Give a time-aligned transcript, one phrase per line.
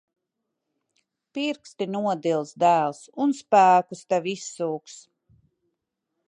[1.37, 3.03] Pirksti nodils, dēls.
[3.27, 4.99] Un spēkus tev izsūks.